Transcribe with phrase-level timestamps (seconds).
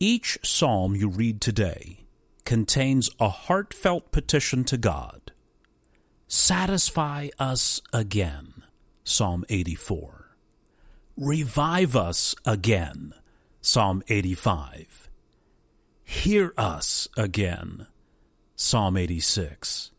[0.00, 2.06] Each psalm you read today
[2.44, 5.32] contains a heartfelt petition to God.
[6.28, 8.62] Satisfy us again,
[9.02, 10.36] Psalm 84.
[11.16, 13.12] Revive us again,
[13.60, 15.08] Psalm 85.
[16.04, 17.88] Hear us again,
[18.54, 19.90] Psalm 86.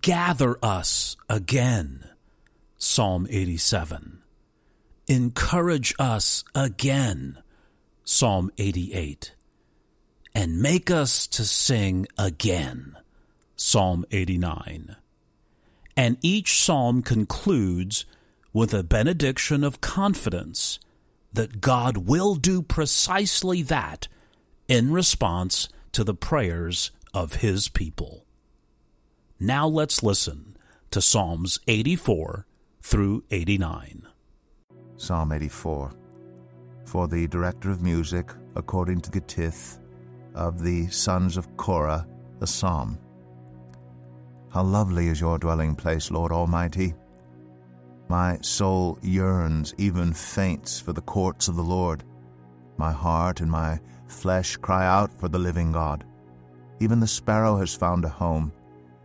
[0.00, 2.08] Gather us again,
[2.76, 4.22] Psalm 87.
[5.08, 7.42] Encourage us again,
[8.10, 9.34] Psalm 88.
[10.34, 12.96] And make us to sing again.
[13.54, 14.96] Psalm 89.
[15.94, 18.06] And each psalm concludes
[18.54, 20.78] with a benediction of confidence
[21.34, 24.08] that God will do precisely that
[24.68, 28.24] in response to the prayers of His people.
[29.38, 30.56] Now let's listen
[30.92, 32.46] to Psalms 84
[32.80, 34.06] through 89.
[34.96, 35.92] Psalm 84
[36.88, 39.78] for the director of music, according to gittith
[40.34, 42.06] of the sons of Korah,
[42.40, 42.98] a psalm.
[44.50, 46.94] How lovely is your dwelling place, Lord Almighty!
[48.08, 52.04] My soul yearns, even faints, for the courts of the Lord.
[52.78, 56.06] My heart and my flesh cry out for the living God.
[56.80, 58.50] Even the sparrow has found a home,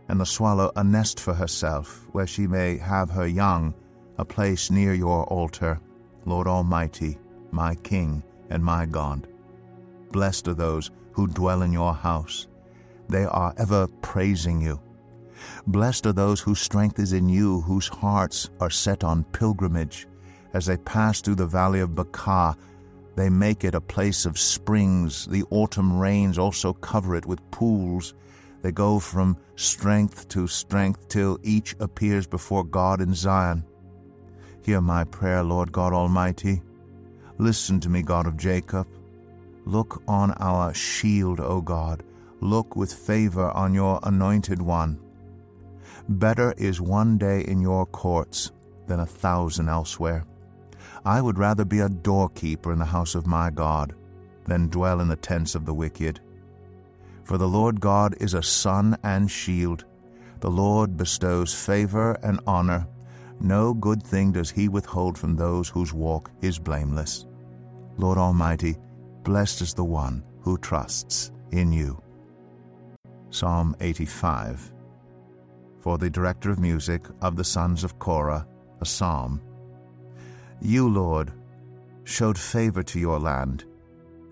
[0.08, 3.74] and the swallow a nest for herself, where she may have her young,
[4.16, 5.78] a place near your altar,
[6.24, 7.18] Lord Almighty
[7.54, 9.26] my King and my God.
[10.10, 12.48] Blessed are those who dwell in your house.
[13.08, 14.80] They are ever praising you.
[15.66, 20.06] Blessed are those whose strength is in you, whose hearts are set on pilgrimage.
[20.52, 22.56] As they pass through the valley of Baca,
[23.16, 25.26] they make it a place of springs.
[25.26, 28.14] The autumn rains also cover it with pools.
[28.62, 33.64] They go from strength to strength till each appears before God in Zion.
[34.62, 36.62] Hear my prayer, Lord God Almighty.
[37.44, 38.86] Listen to me, God of Jacob.
[39.66, 42.02] Look on our shield, O God.
[42.40, 44.98] Look with favor on your anointed one.
[46.08, 48.50] Better is one day in your courts
[48.86, 50.24] than a thousand elsewhere.
[51.04, 53.94] I would rather be a doorkeeper in the house of my God
[54.46, 56.20] than dwell in the tents of the wicked.
[57.24, 59.84] For the Lord God is a sun and shield.
[60.40, 62.88] The Lord bestows favor and honor.
[63.38, 67.26] No good thing does he withhold from those whose walk is blameless.
[67.96, 68.76] Lord Almighty,
[69.22, 72.02] blessed is the one who trusts in you.
[73.30, 74.72] Psalm 85
[75.80, 78.46] For the director of music of the sons of Korah,
[78.80, 79.40] a psalm.
[80.60, 81.32] You, Lord,
[82.04, 83.64] showed favor to your land.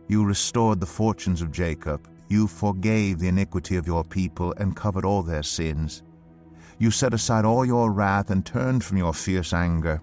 [0.09, 2.09] You restored the fortunes of Jacob.
[2.29, 6.03] You forgave the iniquity of your people and covered all their sins.
[6.79, 10.03] You set aside all your wrath and turned from your fierce anger.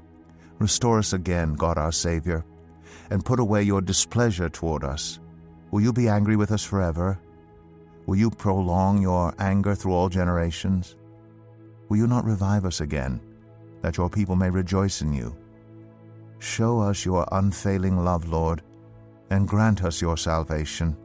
[0.59, 2.45] Restore us again, God our Savior,
[3.09, 5.19] and put away your displeasure toward us.
[5.71, 7.19] Will you be angry with us forever?
[8.05, 10.95] Will you prolong your anger through all generations?
[11.89, 13.19] Will you not revive us again,
[13.81, 15.35] that your people may rejoice in you?
[16.39, 18.61] Show us your unfailing love, Lord,
[19.29, 20.97] and grant us your salvation.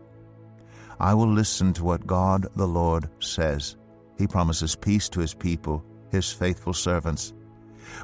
[1.00, 3.76] I will listen to what God the Lord says.
[4.16, 7.32] He promises peace to his people, his faithful servants.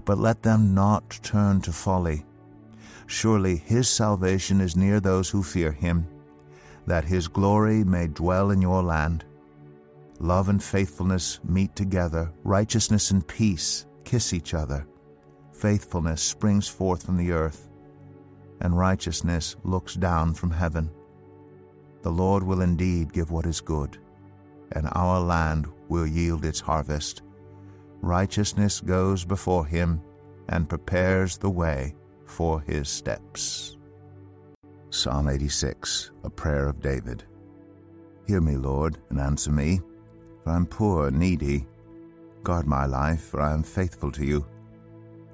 [0.04, 2.24] But let them not turn to folly.
[3.10, 6.06] Surely his salvation is near those who fear him,
[6.86, 9.24] that his glory may dwell in your land.
[10.20, 14.86] Love and faithfulness meet together, righteousness and peace kiss each other.
[15.52, 17.68] Faithfulness springs forth from the earth,
[18.60, 20.88] and righteousness looks down from heaven.
[22.02, 23.98] The Lord will indeed give what is good
[24.72, 27.22] and our land will yield its harvest.
[28.02, 30.00] Righteousness goes before him
[30.48, 31.96] and prepares the way
[32.30, 33.76] for his steps.
[34.90, 37.24] Psalm 86, a prayer of David.
[38.26, 39.80] Hear me, Lord, and answer me,
[40.42, 41.66] for I am poor and needy.
[42.42, 44.46] Guard my life, for I am faithful to you.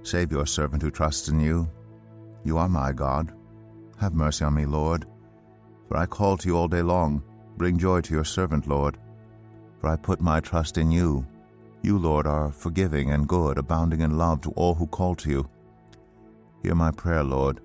[0.02, 1.69] Save your servant who trusts in you.
[2.44, 3.32] You are my God.
[3.98, 5.06] Have mercy on me, Lord,
[5.88, 7.22] for I call to you all day long.
[7.56, 8.98] Bring joy to your servant, Lord
[9.81, 11.26] for I put my trust in you.
[11.82, 15.48] You, Lord, are forgiving and good, abounding in love to all who call to you.
[16.67, 17.61] Hear my prayer, Lord.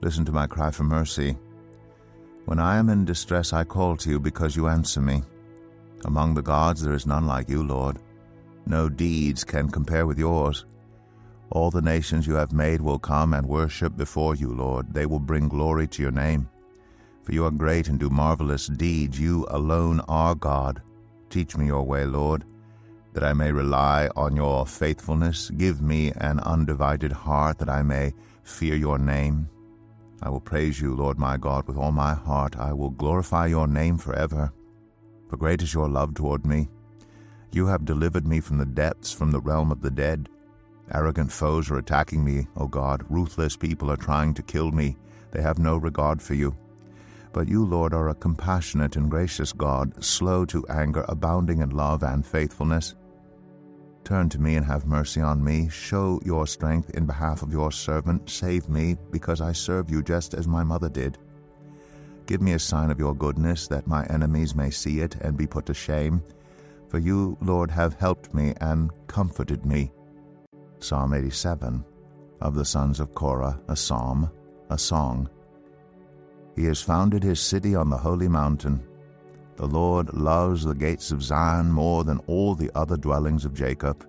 [0.00, 1.36] Listen to my cry for mercy.
[2.46, 5.22] When I am in distress, I call to you because you answer me.
[6.06, 8.00] Among the gods, there is none like you, Lord.
[8.66, 10.66] No deeds can compare with yours.
[11.50, 14.92] All the nations you have made will come and worship before you, Lord.
[14.92, 16.48] They will bring glory to your name.
[17.22, 19.20] For you are great and do marvelous deeds.
[19.20, 20.82] You alone are God.
[21.30, 22.44] Teach me your way, Lord,
[23.16, 25.48] that I may rely on your faithfulness.
[25.48, 29.48] Give me an undivided heart that I may fear your name.
[30.20, 32.58] I will praise you, Lord my God, with all my heart.
[32.58, 34.52] I will glorify your name forever.
[35.30, 36.68] For great is your love toward me.
[37.52, 40.28] You have delivered me from the depths, from the realm of the dead.
[40.92, 43.02] Arrogant foes are attacking me, O God.
[43.08, 44.94] Ruthless people are trying to kill me.
[45.30, 46.54] They have no regard for you.
[47.32, 52.02] But you, Lord, are a compassionate and gracious God, slow to anger, abounding in love
[52.02, 52.94] and faithfulness.
[54.06, 55.68] Turn to me and have mercy on me.
[55.68, 58.30] Show your strength in behalf of your servant.
[58.30, 61.18] Save me, because I serve you just as my mother did.
[62.26, 65.48] Give me a sign of your goodness, that my enemies may see it and be
[65.48, 66.22] put to shame.
[66.88, 69.90] For you, Lord, have helped me and comforted me.
[70.78, 71.84] Psalm 87
[72.40, 74.30] of the sons of Korah, a psalm,
[74.70, 75.28] a song.
[76.54, 78.86] He has founded his city on the holy mountain.
[79.56, 84.06] The Lord loves the gates of Zion more than all the other dwellings of Jacob.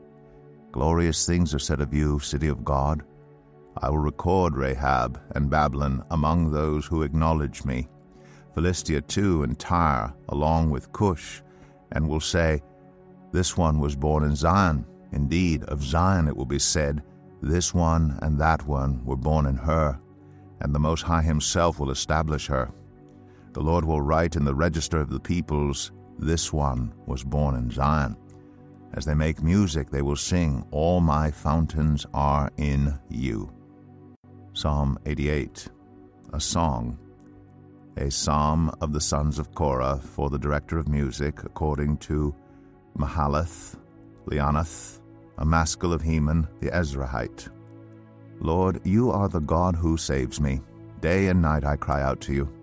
[0.74, 3.04] Glorious things are said of you, city of God.
[3.82, 7.88] I will record Rahab and Babylon among those who acknowledge me.
[8.54, 11.42] Philistia too and Tyre, along with Cush,
[11.94, 12.62] and will say,
[13.32, 14.86] This one was born in Zion.
[15.14, 17.04] Indeed, of Zion it will be said,
[17.42, 19.98] This one and that one were born in her,
[20.60, 22.70] and the Most High Himself will establish her.
[23.58, 27.72] The Lord will write in the register of the peoples, This one was born in
[27.72, 28.16] Zion.
[28.94, 33.52] As they make music, they will sing, All my fountains are in you.
[34.54, 35.70] Psalm 88,
[36.34, 37.00] a song,
[37.98, 42.36] a psalm of the sons of Korah for the director of music, according to
[42.96, 43.76] Mahalath,
[44.28, 45.02] Leannoth,
[45.40, 47.50] a maskil of Heman the Ezrahite.
[48.40, 50.62] Lord, you are the God who saves me.
[51.02, 52.57] Day and night I cry out to you.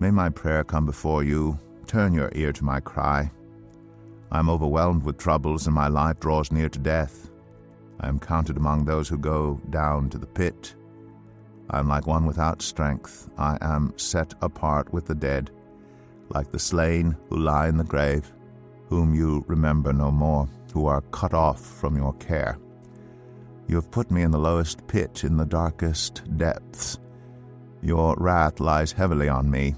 [0.00, 1.58] May my prayer come before you.
[1.86, 3.30] Turn your ear to my cry.
[4.32, 7.30] I am overwhelmed with troubles, and my life draws near to death.
[8.00, 10.74] I am counted among those who go down to the pit.
[11.68, 13.28] I am like one without strength.
[13.36, 15.50] I am set apart with the dead,
[16.30, 18.32] like the slain who lie in the grave,
[18.88, 22.58] whom you remember no more, who are cut off from your care.
[23.66, 26.98] You have put me in the lowest pit, in the darkest depths.
[27.82, 29.74] Your wrath lies heavily on me.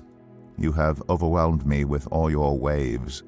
[0.58, 3.22] You have overwhelmed me with all your waves.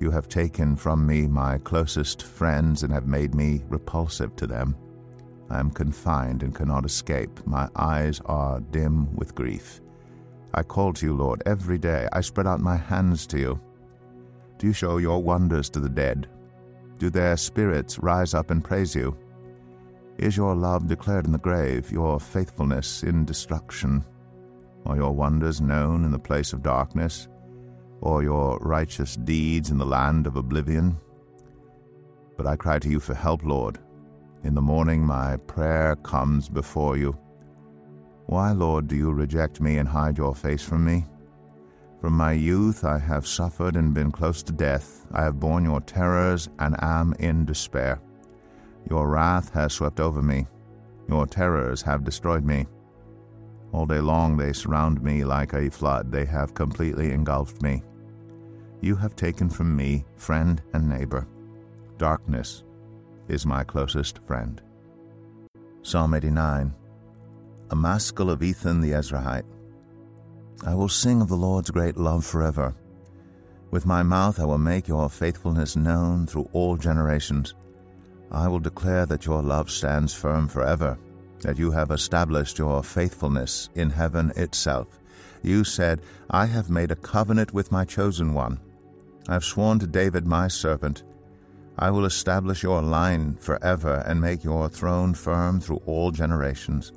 [0.00, 4.76] You have taken from me my closest friends and have made me repulsive to them.
[5.50, 7.46] I am confined and cannot escape.
[7.46, 9.80] My eyes are dim with grief.
[10.52, 12.08] I call to you, Lord, every day.
[12.12, 13.60] I spread out my hands to you.
[14.58, 16.28] Do you show your wonders to the dead?
[16.98, 19.16] Do their spirits rise up and praise you?
[20.16, 24.04] Is your love declared in the grave, your faithfulness in destruction?
[24.86, 27.28] Are your wonders known in the place of darkness,
[28.00, 30.98] or your righteous deeds in the land of oblivion?
[32.36, 33.78] But I cry to you for help, Lord.
[34.42, 37.16] In the morning my prayer comes before you.
[38.26, 41.06] Why, Lord, do you reject me and hide your face from me?
[42.00, 45.06] From my youth I have suffered and been close to death.
[45.12, 48.00] I have borne your terrors and am in despair.
[48.90, 50.46] Your wrath has swept over me.
[51.08, 52.66] Your terrors have destroyed me.
[53.74, 56.12] All day long they surround me like a flood.
[56.12, 57.82] They have completely engulfed me.
[58.80, 61.26] You have taken from me friend and neighbor.
[61.98, 62.62] Darkness
[63.26, 64.62] is my closest friend.
[65.82, 66.72] Psalm 89
[67.70, 69.50] A maskil of Ethan the Ezrahite.
[70.64, 72.76] I will sing of the Lord's great love forever.
[73.72, 77.54] With my mouth I will make your faithfulness known through all generations.
[78.30, 80.96] I will declare that your love stands firm forever
[81.44, 85.00] that you have established your faithfulness in heaven itself.
[85.42, 88.58] You said, I have made a covenant with my chosen one.
[89.28, 91.04] I have sworn to David my servant.
[91.78, 96.92] I will establish your line forever and make your throne firm through all generations.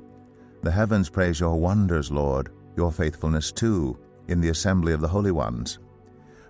[0.62, 5.30] The heavens praise your wonders, Lord, your faithfulness too, in the assembly of the holy
[5.30, 5.78] ones.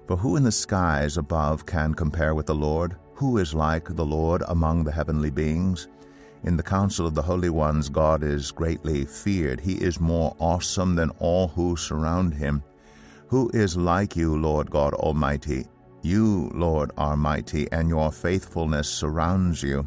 [0.06, 2.96] For who in the skies above can compare with the Lord?
[3.14, 5.88] Who is like the Lord among the heavenly beings?
[6.44, 9.60] In the council of the holy ones, God is greatly feared.
[9.60, 12.62] He is more awesome than all who surround him.
[13.28, 15.66] Who is like you, Lord God Almighty?
[16.02, 19.86] You, Lord, are mighty, and your faithfulness surrounds you.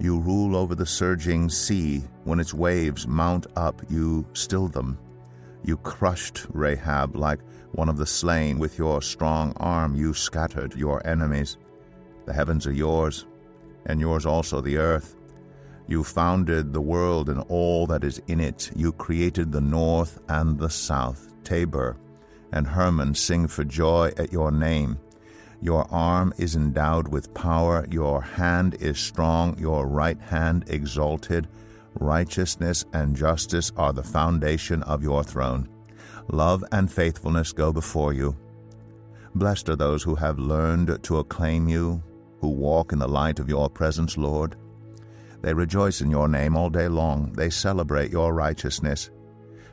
[0.00, 2.02] You rule over the surging sea.
[2.24, 4.98] When its waves mount up, you still them.
[5.62, 7.40] You crushed Rahab like
[7.72, 8.58] one of the slain.
[8.58, 11.58] With your strong arm you scattered your enemies.
[12.26, 13.26] The heavens are yours,
[13.86, 15.16] and yours also the earth.
[15.90, 18.70] You founded the world and all that is in it.
[18.76, 21.34] You created the north and the south.
[21.42, 21.96] Tabor
[22.52, 25.00] and Hermon sing for joy at your name.
[25.60, 31.48] Your arm is endowed with power, your hand is strong, your right hand exalted.
[31.94, 35.68] Righteousness and justice are the foundation of your throne.
[36.28, 38.36] Love and faithfulness go before you.
[39.34, 42.00] Blessed are those who have learned to acclaim you,
[42.40, 44.54] who walk in the light of your presence, Lord.
[45.42, 47.32] They rejoice in your name all day long.
[47.32, 49.10] They celebrate your righteousness.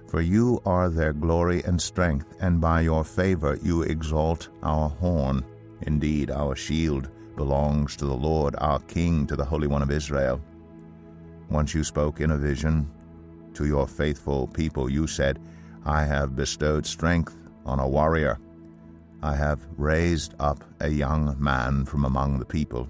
[0.07, 5.43] For you are their glory and strength, and by your favor you exalt our horn.
[5.81, 10.41] Indeed, our shield belongs to the Lord, our King, to the Holy One of Israel.
[11.49, 12.89] Once you spoke in a vision
[13.53, 15.39] to your faithful people, you said,
[15.85, 18.39] I have bestowed strength on a warrior.
[19.21, 22.89] I have raised up a young man from among the people.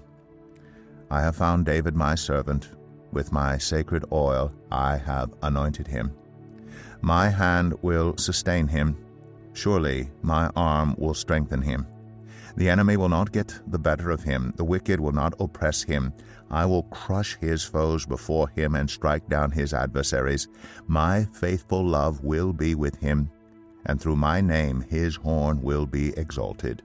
[1.10, 2.70] I have found David my servant.
[3.12, 6.12] With my sacred oil I have anointed him.
[7.00, 8.96] My hand will sustain him.
[9.54, 11.86] Surely my arm will strengthen him.
[12.56, 14.52] The enemy will not get the better of him.
[14.56, 16.12] The wicked will not oppress him.
[16.50, 20.48] I will crush his foes before him and strike down his adversaries.
[20.86, 23.30] My faithful love will be with him,
[23.86, 26.82] and through my name his horn will be exalted.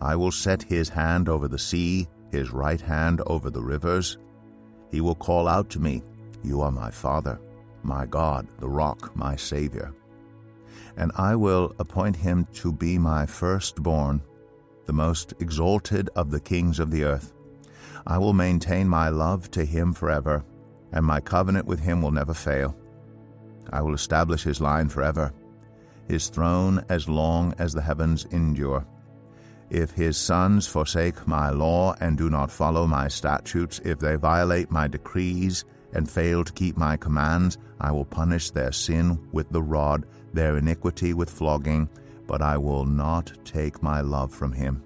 [0.00, 4.18] I will set his hand over the sea, his right hand over the rivers.
[4.90, 6.02] He will call out to me,
[6.42, 7.38] You are my Father,
[7.84, 9.94] my God, the rock, my Savior.
[10.96, 14.22] And I will appoint him to be my firstborn
[14.86, 17.32] the most exalted of the kings of the earth.
[18.06, 20.44] I will maintain my love to him forever,
[20.90, 22.74] and my covenant with him will never fail.
[23.70, 25.32] I will establish his line forever,
[26.08, 28.84] his throne as long as the heavens endure.
[29.72, 34.70] If his sons forsake my law and do not follow my statutes, if they violate
[34.70, 35.64] my decrees
[35.94, 40.58] and fail to keep my commands, I will punish their sin with the rod, their
[40.58, 41.88] iniquity with flogging,
[42.26, 44.82] but I will not take my love from him,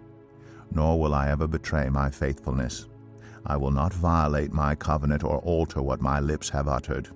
[0.70, 2.86] nor will I ever betray my faithfulness.
[3.44, 7.08] I will not violate my covenant or alter what my lips have uttered.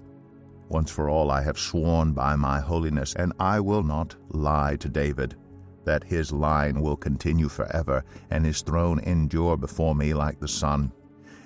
[0.70, 4.88] Once for all I have sworn by my holiness, and I will not lie to
[4.88, 5.36] David,
[5.84, 10.92] that his line will continue forever, and his throne endure before me like the sun.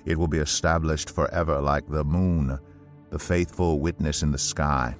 [0.05, 2.59] It will be established forever like the moon,
[3.09, 4.95] the faithful witness in the sky.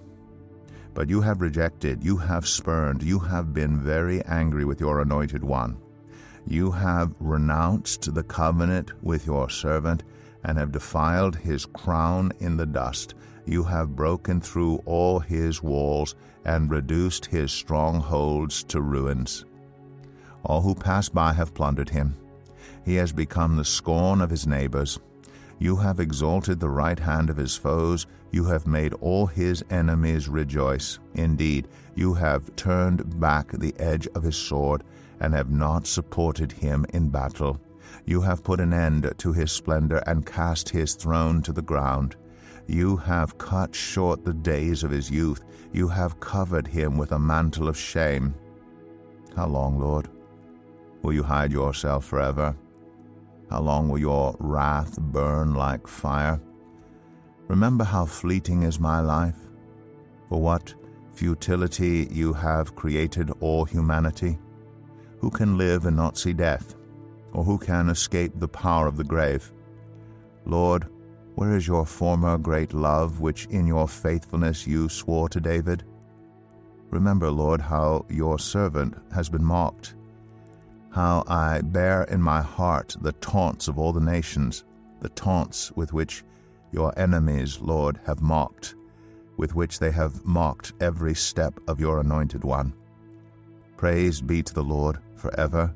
[0.94, 5.44] But you have rejected, you have spurned, you have been very angry with your anointed
[5.44, 5.77] one.
[6.48, 10.04] You have renounced the covenant with your servant,
[10.46, 13.16] and have defiled his crown in the dust.
[13.46, 19.46] You have broken through all his walls, and reduced his strongholds to ruins.
[20.44, 22.16] All who pass by have plundered him.
[22.86, 25.00] He has become the scorn of his neighbors.
[25.58, 28.06] You have exalted the right hand of his foes.
[28.32, 31.00] You have made all his enemies rejoice.
[31.16, 34.84] Indeed, you have turned back the edge of his sword,
[35.20, 37.60] and have not supported him in battle.
[38.06, 42.16] You have put an end to his splendor, and cast his throne to the ground.
[42.68, 45.44] You have cut short the days of his youth.
[45.72, 48.36] You have covered him with a mantle of shame.
[49.36, 50.08] How long, Lord?
[51.02, 52.56] Will you hide yourself forever?
[53.50, 56.42] How long will your wrath burn like fire?
[57.48, 59.38] Remember how fleeting is my life.
[60.30, 60.74] For what
[61.14, 64.38] futility you have created all humanity.
[65.20, 66.75] Who can live and not see death?
[67.36, 69.51] Or who can escape the power of the grave?
[70.46, 70.88] Lord,
[71.36, 75.84] where is your former great love, which in your faithfulness you swore to David?
[76.89, 79.96] Remember, Lord, how your servant has been mocked
[80.96, 84.63] how I bear in my heart the taunts of all the nations,
[85.01, 86.24] the taunts with which
[86.72, 88.75] your enemies, Lord, have mocked,
[89.36, 92.74] with which they have mocked every step of your anointed one.
[93.75, 95.75] Praise be to the Lord forever.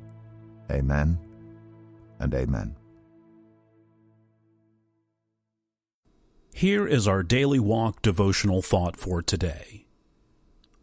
[0.72, 1.20] Amen
[2.20, 2.76] and amen.
[6.54, 9.86] Here is our daily walk devotional thought for today.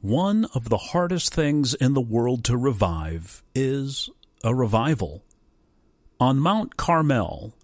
[0.00, 4.08] One of the hardest things in the world to revive is
[4.42, 5.22] a revival.
[6.18, 7.54] On Mount Carmel,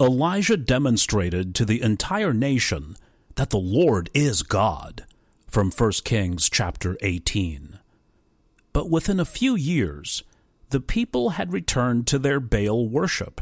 [0.00, 2.96] Elijah demonstrated to the entire nation
[3.36, 5.06] that the Lord is God
[5.48, 7.78] from 1 Kings chapter 18.
[8.72, 10.24] But within a few years,
[10.72, 13.40] the people had returned to their Baal worship.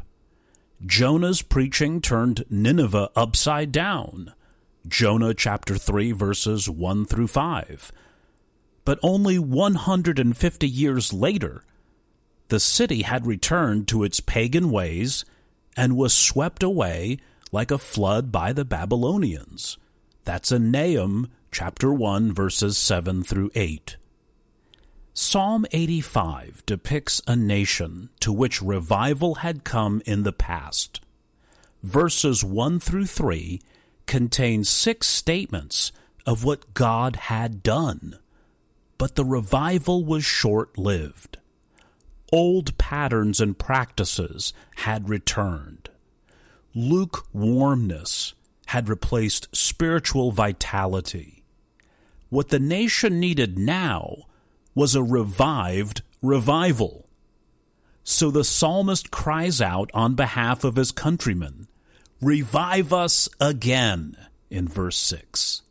[0.85, 4.35] Jonah's preaching turned Nineveh upside down.
[4.87, 7.93] Jonah chapter 3 verses 1 through 5.
[8.85, 11.63] but only 150 years later,
[12.49, 15.25] the city had returned to its pagan ways
[15.77, 17.19] and was swept away
[17.53, 19.79] like a flood by the Babylonians.
[20.25, 23.97] That's in Nahum chapter 1 verses 7 through 8.
[25.13, 31.01] Psalm 85 depicts a nation to which revival had come in the past.
[31.83, 33.61] Verses 1 through 3
[34.07, 35.91] contain six statements
[36.25, 38.19] of what God had done,
[38.99, 41.39] but the revival was short lived.
[42.33, 45.91] Old patterns and practices had returned.
[46.73, 48.35] Lukewarmness
[48.67, 51.43] had replaced spiritual vitality.
[52.29, 54.27] What the nation needed now
[54.75, 57.09] was a revived revival.
[58.03, 61.69] So the psalmist cries out on behalf of his countrymen,
[62.21, 64.15] Revive us again,
[64.51, 65.63] in verse 6.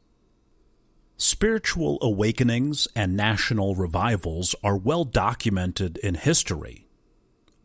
[1.17, 6.87] Spiritual awakenings and national revivals are well documented in history.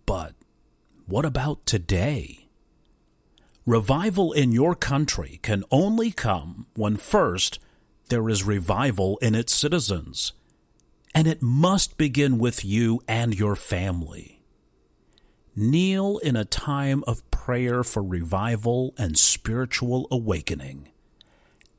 [0.06, 0.34] But
[1.06, 2.48] what about today?
[3.64, 7.58] Revival in your country can only come when first
[8.08, 10.32] there is revival in its citizens,
[11.14, 14.42] and it must begin with you and your family.
[15.56, 20.88] Kneel in a time of prayer for revival and spiritual awakening.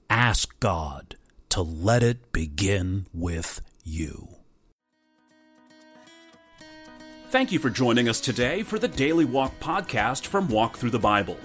[0.10, 1.18] Ask God
[1.50, 4.30] to let it begin with you.
[7.30, 11.00] Thank you for joining us today for the Daily Walk podcast from Walk Thru the
[11.00, 11.38] Bible.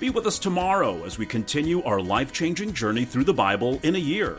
[0.00, 3.96] Be with us tomorrow as we continue our life changing journey through the Bible in
[3.96, 4.38] a year.